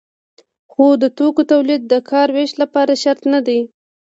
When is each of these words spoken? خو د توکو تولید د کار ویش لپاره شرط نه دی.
خو 0.71 0.85
د 1.01 1.03
توکو 1.17 1.43
تولید 1.51 1.81
د 1.87 1.93
کار 2.09 2.27
ویش 2.35 2.51
لپاره 2.61 2.93
شرط 3.03 3.23
نه 3.33 3.39
دی. 3.47 3.59